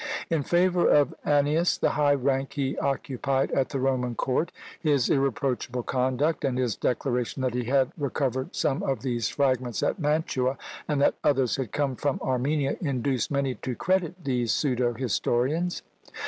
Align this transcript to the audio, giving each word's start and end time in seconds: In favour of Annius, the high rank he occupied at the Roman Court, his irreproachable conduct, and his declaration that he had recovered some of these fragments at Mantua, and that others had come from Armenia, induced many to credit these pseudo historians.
In 0.31 0.41
favour 0.41 0.89
of 0.89 1.13
Annius, 1.23 1.77
the 1.77 1.91
high 1.91 2.15
rank 2.15 2.53
he 2.53 2.75
occupied 2.79 3.51
at 3.51 3.69
the 3.69 3.79
Roman 3.79 4.15
Court, 4.15 4.51
his 4.79 5.11
irreproachable 5.11 5.83
conduct, 5.83 6.43
and 6.43 6.57
his 6.57 6.75
declaration 6.75 7.43
that 7.43 7.53
he 7.53 7.65
had 7.65 7.91
recovered 7.95 8.55
some 8.55 8.81
of 8.81 9.03
these 9.03 9.29
fragments 9.29 9.83
at 9.83 9.99
Mantua, 9.99 10.57
and 10.87 10.99
that 11.03 11.13
others 11.23 11.57
had 11.57 11.71
come 11.71 11.95
from 11.95 12.19
Armenia, 12.23 12.77
induced 12.81 13.29
many 13.29 13.53
to 13.53 13.75
credit 13.75 14.23
these 14.23 14.51
pseudo 14.51 14.93
historians. 14.95 15.83